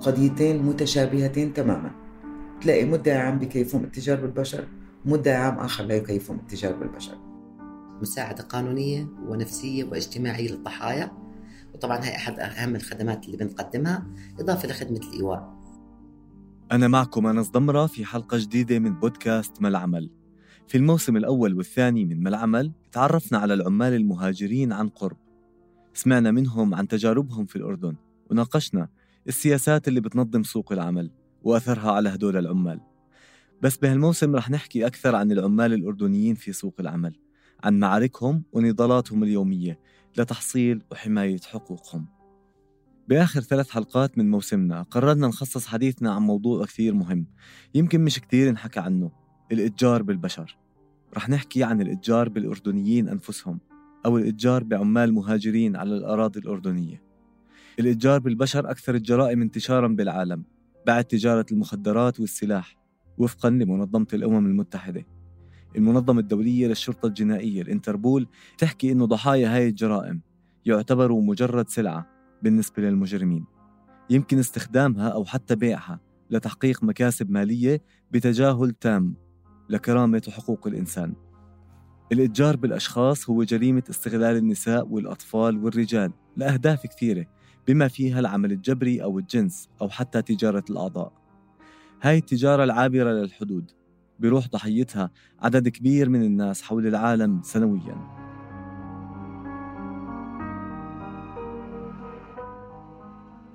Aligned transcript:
قضيتين 0.00 0.62
متشابهتين 0.62 1.52
تماما. 1.52 1.90
تلاقي 2.60 2.84
مدعي 2.84 3.16
عام 3.16 3.38
بكيفهم 3.38 3.84
التجار 3.84 4.20
بالبشر 4.20 4.68
مدعي 5.04 5.34
عام 5.34 5.58
آخر 5.58 5.84
لا 5.84 5.94
يكيفهم 5.94 6.36
التجار 6.36 6.72
بالبشر. 6.72 7.18
مساعدة 8.02 8.42
قانونية 8.42 9.08
ونفسية 9.26 9.84
واجتماعية 9.84 10.50
للضحايا. 10.50 11.12
وطبعا 11.74 12.04
هي 12.04 12.16
أحد 12.16 12.40
أهم 12.40 12.76
الخدمات 12.76 13.26
اللي 13.26 13.36
بنقدمها 13.36 14.06
إضافة 14.40 14.68
لخدمة 14.68 14.98
الإيواء. 14.98 15.60
أنا 16.72 16.88
معكم 16.88 17.26
أنس 17.26 17.50
ضمرة 17.50 17.86
في 17.86 18.04
حلقة 18.04 18.38
جديدة 18.38 18.78
من 18.78 18.94
بودكاست 18.94 19.62
ما 19.62 19.68
العمل 19.68 20.10
في 20.68 20.78
الموسم 20.78 21.16
الأول 21.16 21.54
والثاني 21.54 22.04
من 22.04 22.22
ما 22.22 22.28
العمل 22.28 22.72
تعرفنا 22.92 23.38
على 23.38 23.54
العمال 23.54 23.94
المهاجرين 23.94 24.72
عن 24.72 24.88
قرب. 24.88 25.16
سمعنا 25.94 26.30
منهم 26.30 26.74
عن 26.74 26.88
تجاربهم 26.88 27.46
في 27.46 27.56
الأردن. 27.56 27.96
وناقشنا 28.30 28.88
السياسات 29.28 29.88
اللي 29.88 30.00
بتنظم 30.00 30.42
سوق 30.42 30.72
العمل 30.72 31.10
وأثرها 31.42 31.92
على 31.92 32.08
هدول 32.08 32.36
العمال. 32.36 32.80
بس 33.62 33.76
بهالموسم 33.76 34.36
رح 34.36 34.50
نحكي 34.50 34.86
أكثر 34.86 35.16
عن 35.16 35.32
العمال 35.32 35.72
الأردنيين 35.72 36.34
في 36.34 36.52
سوق 36.52 36.74
العمل 36.80 37.16
عن 37.64 37.78
معاركهم 37.78 38.42
ونضالاتهم 38.52 39.22
اليومية 39.22 39.78
لتحصيل 40.18 40.82
وحماية 40.90 41.40
حقوقهم. 41.40 42.06
بآخر 43.08 43.40
ثلاث 43.40 43.70
حلقات 43.70 44.18
من 44.18 44.30
موسمنا 44.30 44.82
قررنا 44.82 45.26
نخصص 45.28 45.66
حديثنا 45.66 46.12
عن 46.12 46.22
موضوع 46.22 46.64
كثير 46.64 46.94
مهم 46.94 47.26
يمكن 47.74 48.04
مش 48.04 48.20
كثير 48.20 48.48
انحكى 48.50 48.80
عنه 48.80 49.10
الإتجار 49.52 50.02
بالبشر. 50.02 50.56
رح 51.16 51.28
نحكي 51.28 51.64
عن 51.64 51.80
الإتجار 51.80 52.28
بالأردنيين 52.28 53.08
أنفسهم 53.08 53.60
أو 54.06 54.18
الإتجار 54.18 54.64
بعمال 54.64 55.12
مهاجرين 55.14 55.76
على 55.76 55.96
الأراضي 55.96 56.40
الأردنية. 56.40 57.09
الإتجار 57.80 58.18
بالبشر 58.18 58.70
أكثر 58.70 58.94
الجرائم 58.94 59.42
انتشارا 59.42 59.88
بالعالم 59.88 60.44
بعد 60.86 61.04
تجارة 61.04 61.46
المخدرات 61.52 62.20
والسلاح 62.20 62.76
وفقا 63.18 63.50
لمنظمة 63.50 64.06
الأمم 64.12 64.46
المتحدة. 64.46 65.06
المنظمة 65.76 66.20
الدولية 66.20 66.66
للشرطة 66.66 67.06
الجنائية 67.06 67.62
الإنتربول 67.62 68.26
تحكي 68.58 68.92
إنه 68.92 69.06
ضحايا 69.06 69.56
هاي 69.56 69.68
الجرائم 69.68 70.20
يعتبروا 70.66 71.22
مجرد 71.22 71.68
سلعة 71.68 72.06
بالنسبة 72.42 72.82
للمجرمين. 72.82 73.44
يمكن 74.10 74.38
استخدامها 74.38 75.08
أو 75.08 75.24
حتى 75.24 75.56
بيعها 75.56 76.00
لتحقيق 76.30 76.84
مكاسب 76.84 77.30
مالية 77.30 77.82
بتجاهل 78.10 78.70
تام 78.70 79.14
لكرامة 79.68 80.22
وحقوق 80.28 80.66
الإنسان. 80.66 81.14
الإتجار 82.12 82.56
بالأشخاص 82.56 83.30
هو 83.30 83.42
جريمة 83.42 83.82
استغلال 83.90 84.36
النساء 84.36 84.88
والأطفال 84.88 85.64
والرجال 85.64 86.12
لأهداف 86.36 86.86
كثيرة 86.86 87.26
بما 87.68 87.88
فيها 87.88 88.20
العمل 88.20 88.52
الجبري 88.52 89.02
أو 89.02 89.18
الجنس 89.18 89.68
أو 89.80 89.88
حتى 89.88 90.22
تجارة 90.22 90.64
الأعضاء. 90.70 91.12
هاي 92.02 92.18
التجارة 92.18 92.64
العابرة 92.64 93.10
للحدود 93.12 93.70
بروح 94.18 94.48
ضحيتها 94.48 95.10
عدد 95.40 95.68
كبير 95.68 96.08
من 96.08 96.22
الناس 96.22 96.62
حول 96.62 96.86
العالم 96.86 97.42
سنوياً. 97.42 98.20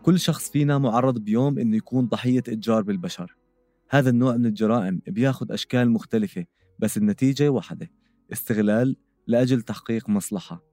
كل 0.04 0.20
شخص 0.20 0.50
فينا 0.50 0.78
معرض 0.78 1.20
بيوم 1.20 1.60
إنه 1.60 1.78
يكون 1.78 2.06
ضحية 2.06 2.40
إتجار 2.40 2.82
بالبشر. 2.82 3.36
هذا 3.90 4.10
النوع 4.10 4.38
من 4.38 4.46
الجرائم 4.46 5.02
بياخد 5.08 5.52
أشكال 5.52 5.90
مختلفة 5.90 6.46
بس 6.80 6.98
النتيجة 6.98 7.50
واحدة 7.50 7.92
استغلال 8.34 8.96
لأجل 9.28 9.62
تحقيق 9.62 10.10
مصلحة. 10.10 10.64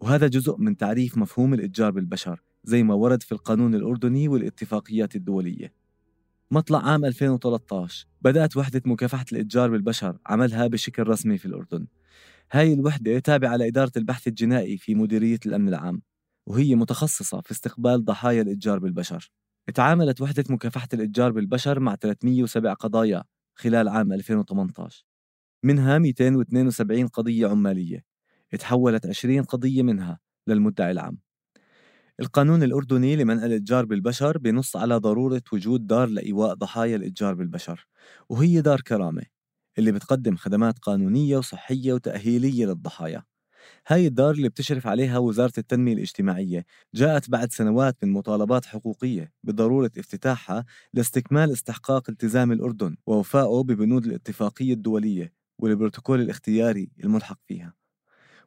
وهذا 0.00 0.26
جزء 0.26 0.56
من 0.58 0.76
تعريف 0.76 1.18
مفهوم 1.18 1.54
الإتجار 1.54 1.90
بالبشر. 1.90 2.42
زي 2.64 2.82
ما 2.82 2.94
ورد 2.94 3.22
في 3.22 3.32
القانون 3.32 3.74
الأردني 3.74 4.28
والاتفاقيات 4.28 5.16
الدولية. 5.16 5.72
مطلع 6.50 6.78
عام 6.88 7.04
2013 7.04 8.06
بدأت 8.22 8.56
وحدة 8.56 8.82
مكافحة 8.86 9.24
الإتجار 9.32 9.70
بالبشر 9.70 10.18
عملها 10.26 10.66
بشكل 10.66 11.08
رسمي 11.08 11.38
في 11.38 11.46
الأردن. 11.46 11.86
هاي 12.52 12.72
الوحدة 12.72 13.18
تابعة 13.18 13.56
لإدارة 13.56 13.92
البحث 13.96 14.28
الجنائي 14.28 14.78
في 14.78 14.94
مديرية 14.94 15.38
الأمن 15.46 15.68
العام 15.68 16.02
وهي 16.46 16.74
متخصصة 16.74 17.40
في 17.40 17.50
استقبال 17.50 18.04
ضحايا 18.04 18.42
الإتجار 18.42 18.78
بالبشر. 18.78 19.30
تعاملت 19.74 20.20
وحدة 20.20 20.44
مكافحة 20.50 20.88
الإتجار 20.94 21.32
بالبشر 21.32 21.80
مع 21.80 21.94
307 21.94 22.74
قضايا 22.74 23.24
خلال 23.54 23.88
عام 23.88 24.12
2018 24.12 25.04
منها 25.62 25.98
272 25.98 27.06
قضية 27.06 27.48
عمالية. 27.48 28.04
تحولت 28.58 29.06
20 29.06 29.42
قضية 29.42 29.82
منها 29.82 30.18
للمدعي 30.46 30.90
العام. 30.90 31.23
القانون 32.20 32.62
الأردني 32.62 33.16
لمنع 33.16 33.44
الإتجار 33.46 33.84
بالبشر 33.84 34.38
بنص 34.38 34.76
على 34.76 34.96
ضرورة 34.96 35.42
وجود 35.52 35.86
دار 35.86 36.08
لإيواء 36.08 36.54
ضحايا 36.54 36.96
الإتجار 36.96 37.34
بالبشر 37.34 37.86
وهي 38.28 38.60
دار 38.60 38.80
كرامة 38.80 39.22
اللي 39.78 39.92
بتقدم 39.92 40.36
خدمات 40.36 40.78
قانونية 40.78 41.36
وصحية 41.38 41.92
وتأهيلية 41.92 42.66
للضحايا. 42.66 43.22
هاي 43.88 44.06
الدار 44.06 44.30
اللي 44.34 44.48
بتشرف 44.48 44.86
عليها 44.86 45.18
وزارة 45.18 45.52
التنمية 45.58 45.94
الاجتماعية 45.94 46.66
جاءت 46.94 47.30
بعد 47.30 47.52
سنوات 47.52 47.96
من 48.04 48.12
مطالبات 48.12 48.66
حقوقية 48.66 49.32
بضرورة 49.44 49.90
افتتاحها 49.98 50.64
لاستكمال 50.94 51.52
استحقاق 51.52 52.10
التزام 52.10 52.52
الأردن 52.52 52.96
ووفائه 53.06 53.62
ببنود 53.62 54.06
الاتفاقية 54.06 54.72
الدولية 54.74 55.32
والبروتوكول 55.58 56.20
الاختياري 56.20 56.90
الملحق 57.04 57.38
فيها. 57.48 57.83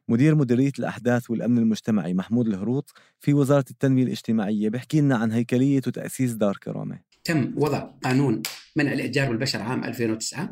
مدير 0.08 0.34
مديرية 0.34 0.72
الأحداث 0.78 1.30
والأمن 1.30 1.58
المجتمعي 1.58 2.14
محمود 2.14 2.46
الهروط 2.46 2.92
في 3.20 3.34
وزارة 3.34 3.64
التنمية 3.70 4.02
الاجتماعية 4.02 4.68
بيحكي 4.68 5.00
لنا 5.00 5.16
عن 5.16 5.32
هيكلية 5.32 5.82
وتأسيس 5.86 6.32
دار 6.32 6.56
كرامة. 6.56 7.00
تم 7.24 7.52
وضع 7.56 7.78
قانون 7.78 8.42
منع 8.76 8.92
الإتجار 8.92 9.28
بالبشر 9.28 9.62
عام 9.62 9.84
2009 9.84 10.50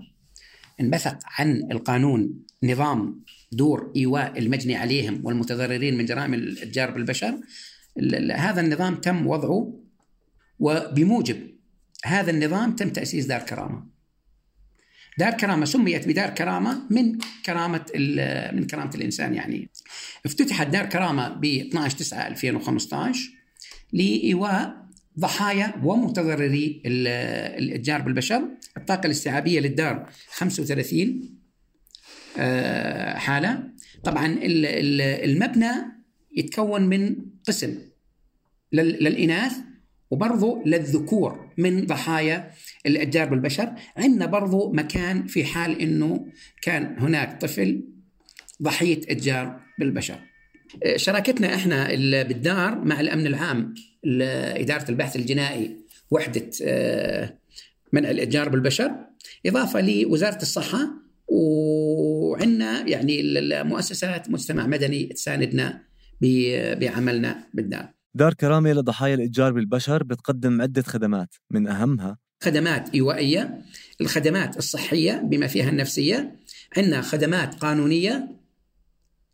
انبثق 0.80 1.18
عن 1.24 1.68
القانون 1.72 2.42
نظام 2.62 3.24
دور 3.52 3.92
إيواء 3.96 4.38
المجني 4.38 4.76
عليهم 4.76 5.20
والمتضررين 5.24 5.98
من 5.98 6.04
جرائم 6.04 6.34
الإتجار 6.34 6.90
بالبشر. 6.90 7.40
هذا 8.34 8.60
النظام 8.60 8.94
تم 8.94 9.26
وضعه 9.26 9.80
وبموجب 10.58 11.36
هذا 12.04 12.30
النظام 12.30 12.76
تم 12.76 12.90
تأسيس 12.90 13.26
دار 13.26 13.40
كرامة. 13.40 13.95
دار 15.18 15.32
كرامة 15.32 15.64
سميت 15.64 16.08
بدار 16.08 16.30
كرامة 16.30 16.82
من 16.90 17.18
كرامة 17.46 17.84
من 18.52 18.66
كرامة 18.66 18.90
الإنسان 18.94 19.34
يعني. 19.34 19.68
افتتحت 20.26 20.66
دار 20.66 20.86
كرامة 20.86 21.28
ب 21.28 21.44
12 21.44 21.96
9 21.96 22.26
2015 22.26 23.30
لإيواء 23.92 24.86
ضحايا 25.18 25.74
ومتضرري 25.84 26.82
الإتجار 26.86 28.02
بالبشر. 28.02 28.48
الطاقة 28.76 29.06
الاستيعابية 29.06 29.60
للدار 29.60 30.08
35 30.30 31.36
حالة. 33.16 33.62
طبعا 34.04 34.38
المبنى 34.42 35.72
يتكون 36.36 36.82
من 36.82 37.16
قسم 37.48 37.78
للإناث 38.72 39.52
وبرضه 40.10 40.62
للذكور 40.66 41.50
من 41.58 41.86
ضحايا 41.86 42.50
الإتجار 42.86 43.28
بالبشر. 43.28 43.72
عندنا 43.96 44.26
برضو 44.26 44.72
مكان 44.72 45.26
في 45.26 45.44
حال 45.44 45.80
إنه 45.80 46.26
كان 46.62 46.96
هناك 46.98 47.40
طفل 47.40 47.84
ضحية 48.62 49.00
إتجار 49.08 49.60
بالبشر. 49.78 50.18
شراكتنا 50.96 51.54
إحنا 51.54 51.88
بالدار 52.22 52.84
مع 52.84 53.00
الأمن 53.00 53.26
العام 53.26 53.74
إدارة 54.60 54.90
البحث 54.90 55.16
الجنائي 55.16 55.76
وحدة 56.10 56.50
آه، 56.62 57.38
منع 57.92 58.10
الإتجار 58.10 58.48
بالبشر. 58.48 58.90
إضافة 59.46 59.80
لوزارة 59.80 60.42
الصحة 60.42 60.90
وعندنا 61.28 62.88
يعني 62.88 63.20
المؤسسات 63.20 64.30
مجتمع 64.30 64.66
مدني 64.66 65.04
تساندنا 65.06 65.82
بعملنا 66.80 67.46
بالدار. 67.54 67.92
دار 68.14 68.34
كرامة 68.34 68.72
لضحايا 68.72 69.14
الإتجار 69.14 69.52
بالبشر 69.52 70.02
بتقدم 70.02 70.62
عدة 70.62 70.82
خدمات 70.82 71.34
من 71.50 71.68
أهمها 71.68 72.18
خدمات 72.40 72.94
إيوائية، 72.94 73.60
الخدمات 74.00 74.56
الصحية 74.56 75.12
بما 75.24 75.46
فيها 75.46 75.68
النفسية، 75.68 76.36
عندنا 76.76 77.00
خدمات 77.00 77.54
قانونية 77.54 78.28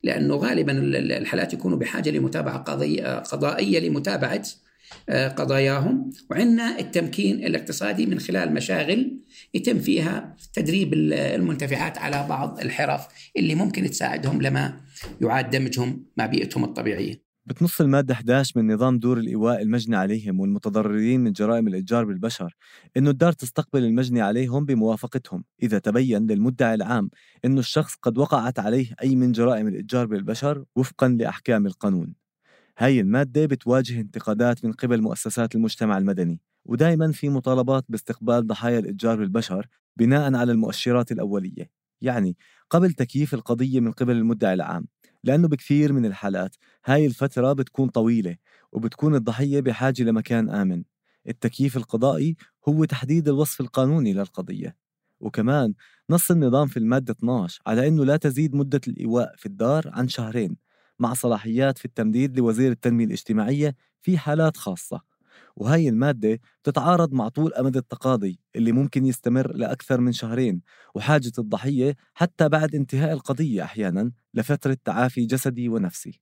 لأنه 0.02 0.34
غالبا 0.37 0.72
الحالات 1.19 1.52
يكونوا 1.52 1.78
بحاجة 1.78 2.10
لمتابعة 2.10 2.58
قضائية 3.20 3.78
لمتابعة 3.81 4.43
آه، 5.08 5.28
قضاياهم 5.28 6.10
وعندنا 6.31 6.78
التمكين 6.78 7.46
الاقتصادي 7.46 8.06
من 8.06 8.20
خلال 8.20 8.54
مشاغل 8.54 9.19
يتم 9.55 9.78
فيها 9.78 10.37
تدريب 10.52 10.94
المنتفعات 10.94 11.98
على 11.98 12.26
بعض 12.28 12.60
الحرف 12.60 13.06
اللي 13.37 13.55
ممكن 13.55 13.90
تساعدهم 13.90 14.43
لما 14.43 14.81
يعاد 15.20 15.50
دمجهم 15.50 16.06
مع 16.16 16.26
بيئتهم 16.26 16.64
الطبيعية. 16.64 17.21
بتنص 17.46 17.80
المادة 17.80 18.14
11 18.14 18.60
من 18.60 18.72
نظام 18.74 18.98
دور 18.98 19.18
الإيواء 19.18 19.62
المجني 19.62 19.96
عليهم 19.96 20.40
والمتضررين 20.40 21.20
من 21.20 21.32
جرائم 21.32 21.68
الإتجار 21.68 22.04
بالبشر 22.04 22.56
إنه 22.96 23.10
الدار 23.10 23.32
تستقبل 23.32 23.84
المجني 23.84 24.20
عليهم 24.20 24.64
بموافقتهم. 24.64 25.44
إذا 25.62 25.78
تبين 25.78 26.26
للمدعي 26.26 26.74
العام 26.74 27.10
إنه 27.44 27.60
الشخص 27.60 27.94
قد 28.02 28.18
وقعت 28.18 28.58
عليه 28.58 28.94
أي 29.02 29.16
من 29.16 29.32
جرائم 29.32 29.68
الإتجار 29.68 30.06
بالبشر 30.06 30.64
وفقا 30.76 31.08
لأحكام 31.08 31.66
القانون. 31.66 32.14
هاي 32.78 33.00
المادة 33.00 33.46
بتواجه 33.46 34.00
انتقادات 34.00 34.64
من 34.64 34.72
قبل 34.72 35.00
مؤسسات 35.02 35.54
المجتمع 35.54 35.98
المدني 35.98 36.40
ودائما 36.64 37.12
في 37.12 37.28
مطالبات 37.28 37.84
باستقبال 37.88 38.46
ضحايا 38.46 38.78
الإتجار 38.78 39.18
بالبشر 39.18 39.66
بناء 39.96 40.34
على 40.34 40.52
المؤشرات 40.52 41.12
الأولية. 41.12 41.70
يعني 42.00 42.36
قبل 42.70 42.92
تكييف 42.92 43.34
القضية 43.34 43.80
من 43.80 43.92
قبل 43.92 44.16
المدعي 44.16 44.54
العام 44.54 44.86
لأنه 45.24 45.48
بكثير 45.48 45.92
من 45.92 46.06
الحالات 46.06 46.56
هاي 46.84 47.06
الفترة 47.06 47.52
بتكون 47.52 47.88
طويلة 47.88 48.36
وبتكون 48.72 49.14
الضحية 49.14 49.60
بحاجة 49.60 50.02
لمكان 50.02 50.50
آمن. 50.50 50.82
التكييف 51.28 51.76
القضائي 51.76 52.36
هو 52.69 52.84
تحديد 52.84 53.28
الوصف 53.28 53.60
القانوني 53.60 54.12
للقضية. 54.12 54.76
وكمان 55.20 55.74
نص 56.10 56.30
النظام 56.30 56.66
في 56.69 56.76
المادة 56.76 57.12
12 57.12 57.62
على 57.66 57.88
أنه 57.88 58.04
لا 58.04 58.16
تزيد 58.16 58.54
مدة 58.54 58.80
الإيواء 58.88 59.34
في 59.36 59.46
الدار 59.46 59.90
عن 59.92 60.08
شهرين 60.08 60.56
مع 60.98 61.14
صلاحيات 61.14 61.78
في 61.78 61.84
التمديد 61.84 62.36
لوزير 62.38 62.72
التنمية 62.72 63.04
الاجتماعية 63.04 63.76
في 64.02 64.19
حالات 64.19 64.56
خاصة. 64.56 65.11
وهي 65.56 65.88
المادة 65.88 66.40
بتتعارض 66.62 67.12
مع 67.12 67.28
طول 67.28 67.54
أمد 67.54 67.76
التقاضي 67.76 68.38
اللي 68.56 68.72
ممكن 68.72 69.06
يستمر 69.06 69.52
لأكثر 69.52 70.00
من 70.00 70.12
شهرين 70.12 70.60
وحاجة 70.94 71.32
الضحية 71.38 71.96
حتى 72.14 72.49
بعد 72.49 72.75
انتهاء 72.75 73.12
القضية 73.12 73.62
أحيانا 73.62 74.12
لفترة 74.34 74.76
تعافي 74.84 75.26
جسدي 75.26 75.69
ونفسي. 75.69 76.20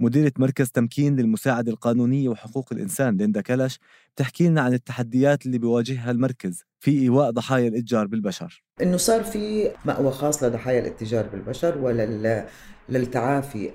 مديرة 0.00 0.32
مركز 0.38 0.70
تمكين 0.70 1.16
للمساعدة 1.16 1.72
القانونية 1.72 2.28
وحقوق 2.28 2.72
الإنسان 2.72 3.16
ليندا 3.16 3.40
كلش 3.40 3.78
بتحكي 4.14 4.48
لنا 4.48 4.60
عن 4.60 4.72
التحديات 4.72 5.46
اللي 5.46 5.58
بيواجهها 5.58 6.10
المركز 6.10 6.64
في 6.80 7.02
إيواء 7.02 7.30
ضحايا 7.30 7.68
الإتجار 7.68 8.06
بالبشر. 8.06 8.62
إنه 8.82 8.96
صار 8.96 9.24
في 9.24 9.70
مأوى 9.84 10.10
خاص 10.10 10.42
لضحايا 10.42 10.80
الإتجار 10.80 11.26
بالبشر 11.26 11.78
ولل 11.78 12.46
للتعافي 12.88 13.72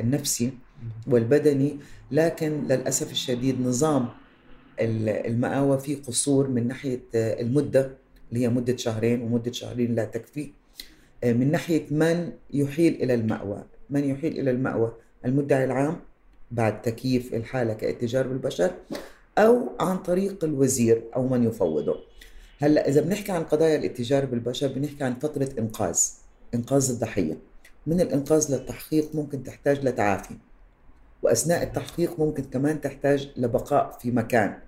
النفسي. 0.00 0.52
والبدني 1.06 1.76
لكن 2.10 2.64
للأسف 2.68 3.12
الشديد 3.12 3.60
نظام 3.60 4.08
المأوى 4.80 5.78
فيه 5.78 6.02
قصور 6.02 6.48
من 6.48 6.68
ناحية 6.68 7.00
المدة 7.14 7.90
اللي 8.28 8.44
هي 8.44 8.48
مدة 8.48 8.76
شهرين 8.76 9.22
ومدة 9.22 9.52
شهرين 9.52 9.94
لا 9.94 10.04
تكفي 10.04 10.50
من 11.24 11.50
ناحية 11.50 11.86
من 11.90 12.32
يحيل 12.52 12.94
إلى 12.94 13.14
المأوى. 13.14 13.64
من 13.90 14.04
يحيل 14.04 14.40
إلى 14.40 14.50
المأوى؟ 14.50 14.92
المدعي 15.24 15.64
العام 15.64 16.00
بعد 16.50 16.82
تكييف 16.82 17.34
الحالة 17.34 17.74
كاتجار 17.74 18.28
بالبشر 18.28 18.70
أو 19.38 19.68
عن 19.80 19.98
طريق 19.98 20.44
الوزير 20.44 21.02
أو 21.16 21.28
من 21.28 21.44
يفوضه. 21.44 21.96
هلأ 22.58 22.88
إذا 22.88 23.00
بنحكي 23.00 23.32
عن 23.32 23.42
قضايا 23.42 23.76
الاتجار 23.76 24.24
بالبشر 24.24 24.68
بنحكي 24.68 25.04
عن 25.04 25.14
فترة 25.14 25.48
إنقاذ 25.58 25.98
إنقاذ 26.54 26.90
الضحية. 26.90 27.38
من 27.86 28.00
الإنقاذ 28.00 28.54
للتحقيق 28.54 29.14
ممكن 29.14 29.42
تحتاج 29.42 29.84
لتعافي. 29.86 30.34
وأثناء 31.22 31.62
التحقيق 31.62 32.20
ممكن 32.20 32.44
كمان 32.44 32.80
تحتاج 32.80 33.32
لبقاء 33.36 33.98
في 33.98 34.10
مكان. 34.10 34.58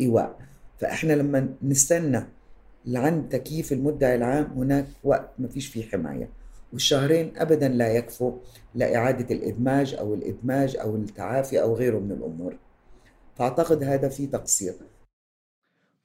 إيواء 0.00 0.38
فإحنا 0.78 1.12
لما 1.12 1.54
نستنى 1.62 2.26
لعند 2.86 3.28
تكييف 3.28 3.72
المدعي 3.72 4.14
العام 4.14 4.44
هناك 4.44 4.86
وقت 5.04 5.30
ما 5.38 5.48
فيش 5.48 5.66
فيه 5.66 5.88
حماية. 5.88 6.28
والشهرين 6.72 7.32
أبدا 7.36 7.68
لا 7.68 7.88
يكفوا 7.88 8.38
لإعادة 8.74 9.34
الإدماج 9.34 9.94
أو 9.94 10.14
الإدماج 10.14 10.76
أو 10.76 10.96
التعافي 10.96 11.62
أو 11.62 11.74
غيره 11.74 11.98
من 11.98 12.12
الأمور. 12.12 12.58
فأعتقد 13.36 13.82
هذا 13.82 14.08
في 14.08 14.26
تقصير. 14.26 14.74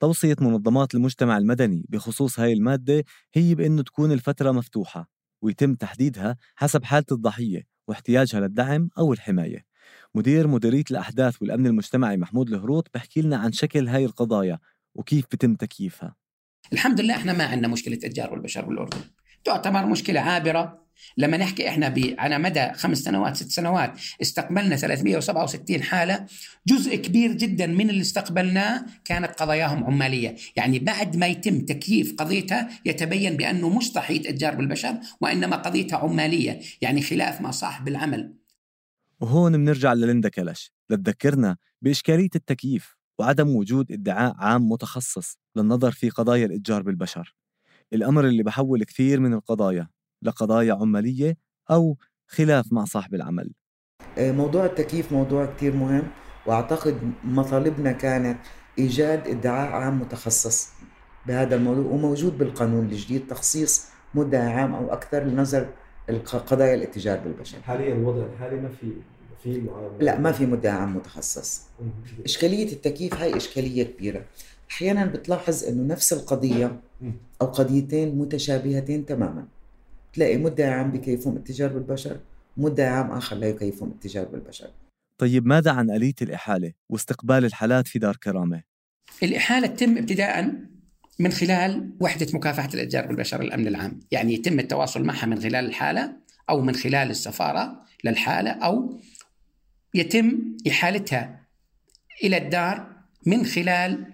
توصية 0.00 0.36
منظمات 0.40 0.94
المجتمع 0.94 1.38
المدني 1.38 1.86
بخصوص 1.88 2.40
هاي 2.40 2.52
المادة 2.52 3.04
هي 3.34 3.54
بأنه 3.54 3.82
تكون 3.82 4.12
الفترة 4.12 4.50
مفتوحة 4.50 5.10
ويتم 5.42 5.74
تحديدها 5.74 6.36
حسب 6.54 6.84
حالة 6.84 7.06
الضحية 7.12 7.66
واحتياجها 7.88 8.40
للدعم 8.40 8.90
أو 8.98 9.12
الحماية. 9.12 9.69
مدير 10.14 10.46
مديرية 10.46 10.84
الأحداث 10.90 11.42
والأمن 11.42 11.66
المجتمعي 11.66 12.16
محمود 12.16 12.48
الهروط 12.48 12.88
بحكي 12.94 13.22
لنا 13.22 13.36
عن 13.36 13.52
شكل 13.52 13.88
هاي 13.88 14.04
القضايا 14.04 14.58
وكيف 14.94 15.24
بتم 15.32 15.54
تكييفها. 15.54 16.14
الحمد 16.72 17.00
لله 17.00 17.16
إحنا 17.16 17.32
ما 17.32 17.44
عندنا 17.44 17.68
مشكلة 17.68 17.94
إتجار 17.94 18.32
والبشر 18.32 18.64
بالأردن. 18.64 19.00
تعتبر 19.44 19.86
مشكلة 19.86 20.20
عابرة. 20.20 20.80
لما 21.16 21.36
نحكي 21.36 21.68
إحنا 21.68 21.94
على 22.18 22.38
مدى 22.38 22.72
خمس 22.72 22.98
سنوات 22.98 23.36
ست 23.36 23.50
سنوات 23.50 24.00
استقبلنا 24.22 24.76
367 24.76 25.82
حالة. 25.82 26.26
جزء 26.66 26.96
كبير 26.96 27.32
جدا 27.32 27.66
من 27.66 27.90
اللي 27.90 28.00
استقبلناه 28.00 28.86
كانت 29.04 29.30
قضاياهم 29.30 29.84
عمالية، 29.84 30.36
يعني 30.56 30.78
بعد 30.78 31.16
ما 31.16 31.26
يتم 31.26 31.60
تكييف 31.60 32.14
قضيتها 32.18 32.68
يتبين 32.84 33.36
بأنه 33.36 33.68
مش 33.78 33.92
ضحيه 33.92 34.20
إتجار 34.20 34.54
بالبشر 34.54 34.94
وإنما 35.20 35.56
قضيتها 35.56 35.96
عمالية، 35.96 36.60
يعني 36.80 37.02
خلاف 37.02 37.40
مع 37.40 37.50
صاحب 37.50 37.88
العمل. 37.88 38.39
وهون 39.20 39.52
بنرجع 39.52 39.92
لليندا 39.92 40.28
كلش 40.28 40.72
لتذكرنا 40.90 41.56
بإشكالية 41.82 42.30
التكييف 42.34 42.96
وعدم 43.18 43.56
وجود 43.56 43.92
ادعاء 43.92 44.34
عام 44.38 44.68
متخصص 44.68 45.38
للنظر 45.56 45.90
في 45.90 46.10
قضايا 46.10 46.46
الإتجار 46.46 46.82
بالبشر. 46.82 47.34
الأمر 47.92 48.24
اللي 48.24 48.42
بحول 48.42 48.84
كثير 48.84 49.20
من 49.20 49.34
القضايا 49.34 49.88
لقضايا 50.22 50.74
عمالية 50.74 51.36
أو 51.70 51.96
خلاف 52.28 52.72
مع 52.72 52.84
صاحب 52.84 53.14
العمل 53.14 53.52
آه، 54.18 54.32
موضوع 54.32 54.64
التكييف 54.64 55.12
موضوع 55.12 55.46
كتير 55.46 55.76
مهم 55.76 56.02
وأعتقد 56.46 57.12
مطالبنا 57.24 57.92
كانت 57.92 58.38
إيجاد 58.78 59.28
ادعاء 59.28 59.72
عام 59.72 60.00
متخصص 60.00 60.68
بهذا 61.26 61.56
الموضوع 61.56 61.92
وموجود 61.92 62.38
بالقانون 62.38 62.84
الجديد 62.86 63.26
تخصيص 63.26 63.86
مدعي 64.14 64.52
عام 64.52 64.74
أو 64.74 64.92
أكثر 64.92 65.22
لنظر 65.24 65.68
قضايا 66.18 66.74
الاتجار 66.74 67.18
بالبشر. 67.18 67.62
حاليا 67.62 67.94
الوضع 67.94 68.26
الحالي 68.26 68.56
ما 68.56 68.68
في 68.68 68.92
في 69.42 69.62
لا 70.00 70.18
ما 70.18 70.32
في 70.32 70.46
مدعي 70.46 70.72
عام 70.72 70.96
متخصص 70.96 71.62
إشكالية 72.24 72.72
التكييف 72.72 73.14
هاي 73.14 73.36
إشكالية 73.36 73.84
كبيرة. 73.84 74.24
أحيانا 74.70 75.06
بتلاحظ 75.06 75.64
أنه 75.64 75.92
نفس 75.92 76.12
القضية 76.12 76.80
أو 77.42 77.46
قضيتين 77.46 78.18
متشابهتين 78.18 79.06
تماما. 79.06 79.46
تلاقي 80.12 80.38
مدعي 80.38 80.70
عام 80.70 80.90
بكيفهم 80.90 81.36
التجار 81.36 81.72
بالبشر 81.72 82.20
مدعي 82.56 82.88
عام 82.88 83.10
آخر 83.10 83.36
لا 83.36 83.48
يكيفهم 83.48 83.88
التجار 83.88 84.24
بالبشر. 84.24 84.70
طيب 85.18 85.46
ماذا 85.46 85.70
عن 85.70 85.90
آلية 85.90 86.14
الإحالة 86.22 86.72
واستقبال 86.88 87.44
الحالات 87.44 87.88
في 87.88 87.98
دار 87.98 88.16
كرامة؟ 88.16 88.62
الإحالة 89.22 89.66
تتم 89.66 89.98
ابتداء 89.98 90.54
من 91.20 91.32
خلال 91.32 91.90
وحدة 92.00 92.26
مكافحة 92.34 92.68
الإتجار 92.74 93.06
بالبشر 93.06 93.40
الأمن 93.42 93.66
العام. 93.66 94.00
يعني 94.10 94.34
يتم 94.34 94.58
التواصل 94.58 95.04
معها 95.04 95.26
من 95.26 95.40
خلال 95.40 95.66
الحالة 95.66 96.12
أو 96.50 96.60
من 96.60 96.74
خلال 96.74 97.10
السفارة 97.10 97.84
للحالة 98.04 98.50
أو 98.50 99.00
يتم 99.94 100.56
إحالتها 100.68 101.46
إلى 102.24 102.36
الدار 102.36 102.96
من 103.26 103.46
خلال 103.46 104.04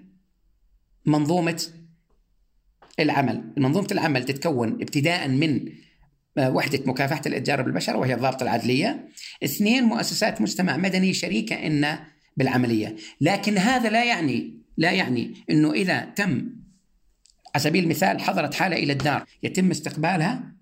منظومة 1.07 1.63
العمل. 3.01 3.53
منظومة 3.57 3.89
العمل 3.93 4.25
تتكون 4.25 4.73
ابتداء 4.73 5.29
من 5.29 5.73
وحدة 6.39 6.81
مكافحة 6.87 7.23
الإتجار 7.27 7.63
بالبشر 7.63 7.97
وهي 7.97 8.15
الضابطة 8.15 8.43
العدلية. 8.43 9.09
اثنين 9.45 9.85
مؤسسات 9.85 10.41
مجتمع 10.41 10.77
مدني 10.77 11.15
شريكة 11.15 11.67
إن 11.67 11.99
بالعملية. 12.37 12.97
لكن 13.21 13.59
هذا 13.59 13.89
لا 13.89 14.05
يعني 14.05 14.55
لا 14.77 14.93
يعني 14.93 15.35
أنه 15.51 15.73
إذا 15.73 16.01
تم 16.01 16.56
على 17.57 17.63
سبيل 17.63 17.85
المثال 17.85 18.21
حضرت 18.21 18.55
حالة 18.55 18.77
إلى 18.77 18.93
الدار 18.93 19.25
يتم 19.43 19.71
استقبالها 19.71 20.53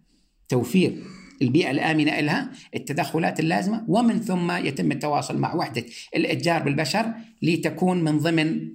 توفير 0.48 1.02
البيئة 1.42 1.70
الآمنة 1.70 2.20
لها 2.20 2.50
التدخلات 2.74 3.40
اللازمة 3.40 3.84
ومن 3.88 4.20
ثم 4.20 4.52
يتم 4.52 4.92
التواصل 4.92 5.38
مع 5.38 5.54
وحدة 5.54 5.84
الإتجار 6.16 6.62
بالبشر 6.62 7.12
لتكون 7.42 8.04
من 8.04 8.18
ضمن 8.18 8.68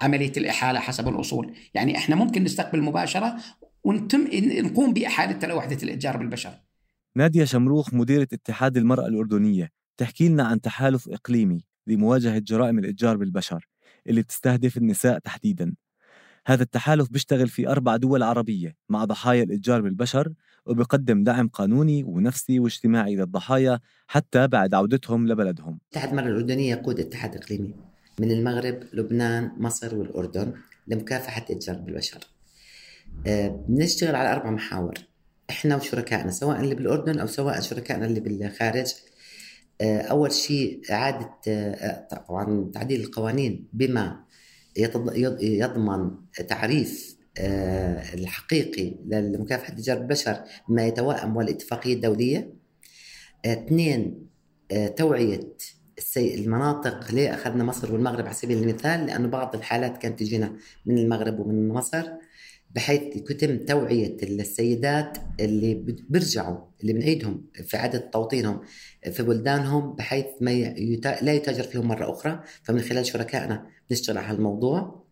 عملية 0.00 0.32
الإحالة 0.36 0.80
حسب 0.80 1.08
الأصول. 1.08 1.54
يعني 1.74 1.96
إحنا 1.96 2.16
ممكن 2.16 2.44
نستقبل 2.44 2.82
مباشرة 2.82 3.36
ونتم 3.84 4.26
نقوم 4.34 4.92
بإحالتها 4.92 5.48
لوحدة 5.48 5.78
الإتجار 5.82 6.16
بالبشر. 6.16 6.54
نادية 7.16 7.44
شمروخ 7.44 7.94
مديرة 7.94 8.28
اتحاد 8.32 8.76
المرأة 8.76 9.06
الأردنية 9.06 9.70
تحكي 9.96 10.28
لنا 10.28 10.44
عن 10.44 10.60
تحالف 10.60 11.08
إقليمي 11.08 11.64
لمواجهة 11.86 12.38
جرائم 12.38 12.78
الإتجار 12.78 13.16
بالبشر 13.16 13.68
اللي 14.06 14.22
بتستهدف 14.22 14.76
النساء 14.76 15.18
تحديداً. 15.18 15.74
هذا 16.46 16.62
التحالف 16.62 17.08
بيشتغل 17.10 17.48
في 17.48 17.68
أربع 17.68 17.96
دول 17.96 18.22
عربية 18.22 18.76
مع 18.88 19.04
ضحايا 19.04 19.42
الإتجار 19.42 19.80
بالبشر 19.80 20.32
وبيقدم 20.66 21.24
دعم 21.24 21.48
قانوني 21.48 22.04
ونفسي 22.04 22.58
واجتماعي 22.58 23.16
للضحايا 23.16 23.80
حتى 24.06 24.46
بعد 24.46 24.74
عودتهم 24.74 25.28
لبلدهم. 25.28 25.78
اتحاد 25.92 26.08
المرأة 26.10 26.26
الأردنية 26.26 26.70
يقود 26.70 27.00
اتحاد 27.00 27.36
إقليمي 27.36 27.74
من 28.18 28.30
المغرب 28.30 28.80
لبنان 28.92 29.52
مصر 29.56 29.96
والأردن 29.96 30.52
لمكافحة 30.86 31.44
الإتجار 31.50 31.76
بالبشر. 31.76 32.18
آه، 33.26 33.64
بنشتغل 33.68 34.14
على 34.14 34.32
أربع 34.32 34.50
محاور 34.50 34.94
إحنا 35.50 35.76
وشركائنا 35.76 36.30
سواء 36.30 36.60
اللي 36.60 36.74
بالأردن 36.74 37.18
أو 37.18 37.26
سواء 37.26 37.60
شركائنا 37.60 38.06
اللي 38.06 38.20
بالخارج. 38.20 38.94
آه، 39.80 40.00
أول 40.00 40.32
شيء 40.32 40.80
إعادة 40.90 41.30
آه، 41.48 42.08
طبعا 42.10 42.70
تعديل 42.74 43.00
القوانين 43.00 43.68
بما 43.72 44.24
يضمن 44.76 46.10
تعريف 46.48 47.16
آه، 47.38 48.14
الحقيقي 48.14 48.94
لمكافحة 49.06 49.74
تجار 49.74 49.98
البشر 49.98 50.36
بما 50.68 50.86
يتوائم 50.86 51.36
والاتفاقية 51.36 51.94
الدولية. 51.94 52.54
اثنين 53.46 54.26
آه، 54.70 54.88
توعية 54.88 55.56
المناطق 56.16 57.12
ليه 57.12 57.34
أخذنا 57.34 57.64
مصر 57.64 57.92
والمغرب 57.92 58.24
على 58.26 58.34
سبيل 58.34 58.58
المثال 58.58 59.06
لأنه 59.06 59.28
بعض 59.28 59.54
الحالات 59.54 59.98
كانت 59.98 60.18
تجينا 60.20 60.56
من 60.86 60.98
المغرب 60.98 61.40
ومن 61.40 61.68
مصر 61.68 62.04
بحيث 62.74 63.30
يتم 63.30 63.58
توعية 63.58 64.16
السيدات 64.22 65.18
اللي 65.40 65.74
بيرجعوا 66.08 66.58
اللي 66.80 66.92
بنعيدهم 66.92 67.44
في 67.64 67.76
عدد 67.76 68.00
توطينهم 68.00 68.60
في 69.12 69.22
بلدانهم 69.22 69.94
بحيث 69.94 70.26
ما 70.40 70.52
يتا... 70.52 71.24
لا 71.24 71.32
يتاجر 71.32 71.62
فيهم 71.62 71.88
مرة 71.88 72.10
أخرى. 72.10 72.40
فمن 72.62 72.80
خلال 72.80 73.06
شركائنا 73.06 73.66
نشتغل 73.92 74.18
على 74.18 74.26
هالموضوع 74.26 75.04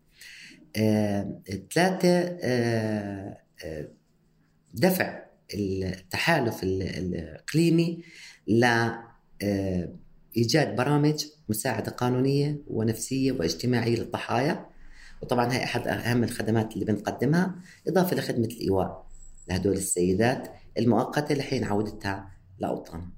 آه... 0.77 1.41
ثلاثة 1.73 2.09
آه... 2.41 3.37
آه... 3.65 3.87
دفع 4.73 5.21
التحالف 5.53 6.63
الإقليمي 6.63 8.03
ل 8.47 8.65
آه، 9.43 9.95
إيجاد 10.37 10.75
برامج 10.75 11.25
مساعدة 11.49 11.91
قانونية 11.91 12.61
ونفسية 12.67 13.31
واجتماعية 13.31 13.95
للضحايا 13.95 14.65
وطبعا 15.21 15.53
هي 15.53 15.63
أحد 15.63 15.87
أهم 15.87 16.23
الخدمات 16.23 16.73
اللي 16.73 16.85
بنقدمها 16.85 17.55
إضافة 17.87 18.15
لخدمة 18.15 18.45
الإيواء 18.45 19.07
لهدول 19.49 19.73
السيدات 19.73 20.47
المؤقتة 20.77 21.35
لحين 21.35 21.63
عودتها 21.63 22.31
لأوطانها. 22.59 23.11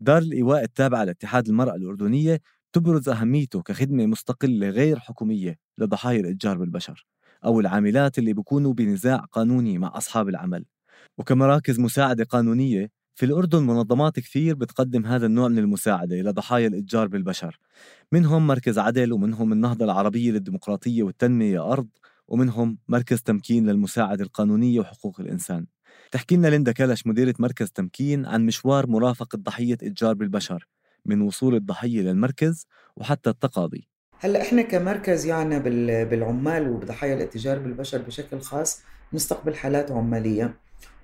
دار 0.00 0.18
الإيواء 0.18 0.62
التابعة 0.62 1.04
لاتحاد 1.04 1.48
المرأة 1.48 1.74
الأردنية 1.74 2.40
تبرز 2.74 3.08
أهميته 3.08 3.62
كخدمة 3.62 4.06
مستقلة 4.06 4.68
غير 4.68 4.98
حكومية 4.98 5.58
لضحايا 5.78 6.20
الإتجار 6.20 6.58
بالبشر 6.58 7.06
أو 7.44 7.60
العاملات 7.60 8.18
اللي 8.18 8.32
بيكونوا 8.32 8.72
بنزاع 8.72 9.16
قانوني 9.16 9.78
مع 9.78 9.92
أصحاب 9.96 10.28
العمل. 10.28 10.64
وكمراكز 11.18 11.80
مساعدة 11.80 12.24
قانونية 12.24 12.90
في 13.14 13.26
الأردن 13.26 13.62
منظمات 13.62 14.20
كثير 14.20 14.54
بتقدم 14.54 15.06
هذا 15.06 15.26
النوع 15.26 15.48
من 15.48 15.58
المساعدة 15.58 16.16
لضحايا 16.16 16.66
الإتجار 16.66 17.08
بالبشر. 17.08 17.58
منهم 18.12 18.46
مركز 18.46 18.78
عدل 18.78 19.12
ومنهم 19.12 19.52
النهضة 19.52 19.84
العربية 19.84 20.30
للديمقراطية 20.32 21.02
والتنمية 21.02 21.72
أرض 21.72 21.88
ومنهم 22.28 22.78
مركز 22.88 23.22
تمكين 23.22 23.66
للمساعدة 23.70 24.24
القانونية 24.24 24.80
وحقوق 24.80 25.20
الإنسان. 25.20 25.66
تحكي 26.10 26.36
لنا 26.36 26.48
ليندا 26.48 26.72
كلش 26.72 27.06
مديرة 27.06 27.34
مركز 27.38 27.70
تمكين 27.70 28.26
عن 28.26 28.46
مشوار 28.46 28.86
مرافقة 28.86 29.38
ضحية 29.38 29.74
إتجار 29.74 30.14
بالبشر. 30.14 30.66
من 31.06 31.20
وصول 31.20 31.54
الضحية 31.54 32.00
للمركز 32.00 32.66
وحتى 32.96 33.30
التقاضي. 33.30 33.88
هلأ 34.20 34.42
إحنا 34.42 34.62
كمركز 34.62 35.26
يعني 35.26 35.58
بالعمال 36.04 36.70
وبضحايا 36.70 37.14
الاتجار 37.14 37.58
بالبشر 37.58 38.02
بشكل 38.02 38.40
خاص 38.40 38.82
نستقبل 39.12 39.54
حالات 39.54 39.90
عمالية. 39.90 40.56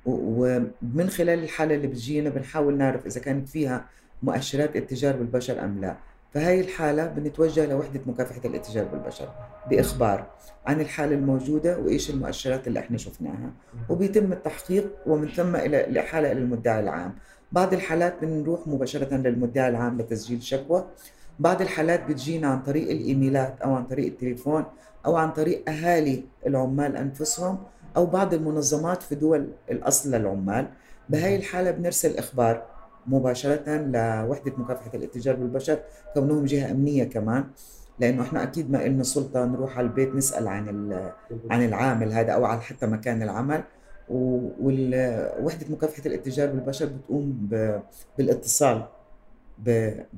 ومن 0.06 1.08
خلال 1.10 1.42
الحالة 1.44 1.74
اللي 1.74 1.86
بتجينا 1.86 2.30
بنحاول 2.30 2.76
نعرف 2.76 3.06
إذا 3.06 3.20
كانت 3.20 3.48
فيها 3.48 3.88
مؤشرات 4.22 4.76
اتجار 4.76 5.16
بالبشر 5.16 5.64
أم 5.64 5.80
لا. 5.80 5.96
فهي 6.34 6.60
الحالة 6.60 7.06
بنتوجه 7.06 7.66
لوحدة 7.66 8.00
مكافحة 8.06 8.40
الاتجار 8.44 8.84
بالبشر 8.84 9.28
بإخبار 9.70 10.30
عن 10.66 10.80
الحالة 10.80 11.14
الموجودة 11.14 11.78
وإيش 11.78 12.10
المؤشرات 12.10 12.68
اللي 12.68 12.80
إحنا 12.80 12.98
شفناها. 12.98 13.52
وبيتم 13.88 14.32
التحقيق 14.32 14.90
ومن 15.06 15.28
ثم 15.28 15.56
إلى 15.56 15.86
الإحالة 15.88 16.32
إلى 16.32 16.40
المدعي 16.40 16.80
العام. 16.80 17.14
بعض 17.52 17.72
الحالات 17.72 18.14
بنروح 18.24 18.60
مباشرة 18.66 19.14
للمدعي 19.14 19.68
العام 19.68 19.98
لتسجيل 19.98 20.42
شكوى. 20.42 20.84
بعض 21.38 21.60
الحالات 21.62 22.06
بتجينا 22.08 22.48
عن 22.48 22.62
طريق 22.62 22.90
الإيميلات 22.90 23.60
أو 23.60 23.74
عن 23.74 23.84
طريق 23.84 24.06
التليفون 24.06 24.64
أو 25.06 25.16
عن 25.16 25.30
طريق 25.32 25.70
أهالي 25.70 26.24
العمال 26.46 26.96
أنفسهم 26.96 27.58
أو 27.96 28.06
بعض 28.06 28.34
المنظمات 28.34 29.02
في 29.02 29.14
دول 29.14 29.48
الأصل 29.70 30.10
للعمال. 30.10 30.68
بهاي 31.08 31.36
الحالة 31.36 31.70
بنرسل 31.70 32.18
إخبار 32.18 32.62
مباشرة 33.06 33.76
لوحدة 33.76 34.52
مكافحة 34.56 34.90
الاتجار 34.94 35.36
بالبشر 35.36 35.78
كونهم 36.14 36.44
جهة 36.44 36.70
أمنية 36.70 37.04
كمان 37.04 37.44
لأنه 37.98 38.22
إحنا 38.22 38.42
أكيد 38.42 38.70
ما 38.70 38.78
لنا 38.78 39.02
سلطة 39.02 39.44
نروح 39.44 39.78
على 39.78 39.86
البيت 39.86 40.14
نسأل 40.14 40.48
عن 40.48 40.92
عن 41.50 41.64
العامل 41.64 42.12
هذا 42.12 42.32
أو 42.32 42.44
على 42.44 42.60
حتى 42.60 42.86
مكان 42.86 43.22
العمل. 43.22 43.62
ووحدة 44.10 45.66
مكافحة 45.70 46.06
الاتجار 46.06 46.46
بالبشر 46.50 46.86
بتقوم 46.86 47.48
بالاتصال 48.18 48.88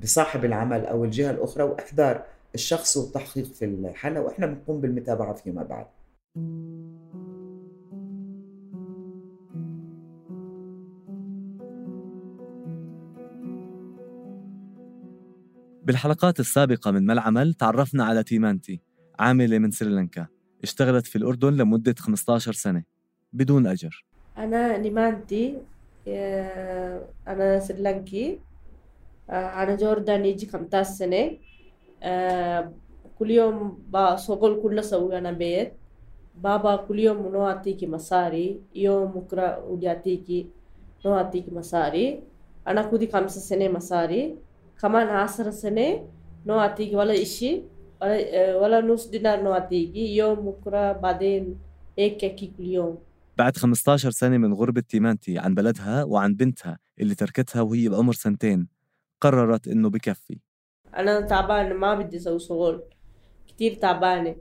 بصاحب 0.02 0.44
العمل 0.44 0.86
أو 0.86 1.04
الجهة 1.04 1.30
الأخرى 1.30 1.62
وإحضار 1.62 2.24
الشخص 2.54 2.96
والتحقيق 2.96 3.44
في 3.44 3.64
الحالة 3.64 4.20
وإحنا 4.20 4.46
بنقوم 4.46 4.80
بالمتابعة 4.80 5.32
فيما 5.34 5.62
بعد. 5.62 5.86
بالحلقات 15.84 16.40
السابقة 16.40 16.90
من 16.90 17.06
ملعمل 17.06 17.54
تعرفنا 17.54 18.04
على 18.04 18.22
تيمانتي 18.22 18.82
عاملة 19.18 19.58
من 19.58 19.70
سريلانكا 19.70 20.26
اشتغلت 20.62 21.06
في 21.06 21.16
الأردن 21.16 21.52
لمدة 21.52 21.94
15 21.98 22.52
سنة 22.52 22.91
بدون 23.33 23.67
أجر 23.67 24.05
أنا 24.37 24.77
نيمانتي 24.77 25.57
آه، 26.07 27.09
أنا 27.27 27.59
سريلانكي 27.59 28.39
آه، 29.29 29.63
أنا 29.63 29.75
جوردان 29.75 30.25
يجي 30.25 30.45
15 30.47 30.89
سنة 30.89 31.37
آه، 32.03 32.73
كل 33.19 33.31
يوم 33.31 33.83
بشغل 33.89 34.61
كل 34.63 34.83
سوي 34.83 35.17
أنا 35.17 35.31
بيت 35.31 35.73
بابا 36.35 36.75
كل 36.75 36.99
يوم 36.99 37.27
نو 37.27 37.47
أعطيكي 37.47 37.87
مصاري 37.87 38.61
يوم 38.75 39.05
بكرة 39.11 39.65
ودي 39.65 39.89
أعطيكي 39.89 40.47
نو 41.05 41.13
أعطيكي 41.15 41.51
مصاري 41.51 42.23
أنا 42.67 42.81
كودي 42.81 43.07
خمسة 43.11 43.39
سنة 43.41 43.67
مصاري 43.67 44.35
كمان 44.81 45.07
عشر 45.07 45.51
سنة 45.51 46.07
نو 46.45 46.59
أعطيكي 46.59 46.95
ولا 46.95 47.21
إشي 47.21 47.63
ولا, 48.01 48.57
ولا 48.57 48.81
نص 48.81 49.07
دينار 49.07 49.43
نو 49.43 49.53
أعطيكي 49.53 50.15
يوم 50.17 50.35
بكرة 50.35 50.91
بعدين 50.93 51.59
هيك 51.99 52.35
كل 52.57 52.65
يوم 52.65 52.97
بعد 53.38 53.56
15 53.56 54.10
سنة 54.10 54.38
من 54.38 54.54
غربة 54.54 54.80
تيمانتي 54.80 55.38
عن 55.38 55.54
بلدها 55.54 56.04
وعن 56.04 56.34
بنتها 56.34 56.78
اللي 57.00 57.14
تركتها 57.14 57.62
وهي 57.62 57.88
بعمر 57.88 58.12
سنتين 58.12 58.68
قررت 59.20 59.68
إنه 59.68 59.90
بكفي. 59.90 60.38
أنا 60.96 61.20
تعبانة 61.20 61.74
ما 61.74 61.94
بدي 61.94 62.16
أسوي 62.16 62.38
شغل 62.38 62.82
كتير 63.48 63.74
تعبانة. 63.74 64.36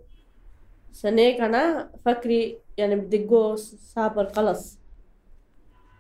سنة 0.92 1.22
أنا 1.22 1.92
فكري 2.06 2.58
يعني 2.78 2.96
بدي 2.96 3.18
جو 3.18 3.56
سافر 3.56 4.34
خلص. 4.34 4.80